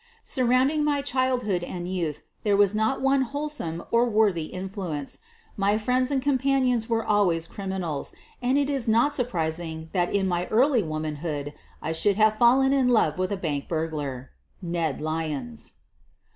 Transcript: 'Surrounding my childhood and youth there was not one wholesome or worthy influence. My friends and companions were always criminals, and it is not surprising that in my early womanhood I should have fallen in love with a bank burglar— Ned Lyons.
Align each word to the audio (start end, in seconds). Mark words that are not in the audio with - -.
'Surrounding 0.23 0.83
my 0.83 0.99
childhood 1.03 1.63
and 1.63 1.87
youth 1.87 2.23
there 2.41 2.57
was 2.57 2.73
not 2.73 3.03
one 3.03 3.21
wholesome 3.21 3.83
or 3.91 4.03
worthy 4.09 4.45
influence. 4.45 5.19
My 5.55 5.77
friends 5.77 6.09
and 6.09 6.19
companions 6.19 6.89
were 6.89 7.05
always 7.05 7.45
criminals, 7.45 8.11
and 8.41 8.57
it 8.57 8.67
is 8.67 8.87
not 8.87 9.13
surprising 9.13 9.89
that 9.93 10.11
in 10.11 10.27
my 10.27 10.47
early 10.47 10.81
womanhood 10.81 11.53
I 11.83 11.91
should 11.91 12.15
have 12.15 12.39
fallen 12.39 12.73
in 12.73 12.87
love 12.89 13.19
with 13.19 13.31
a 13.31 13.37
bank 13.37 13.67
burglar— 13.67 14.31
Ned 14.59 15.01
Lyons. 15.01 15.73